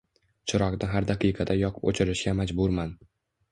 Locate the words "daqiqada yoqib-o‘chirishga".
1.09-2.37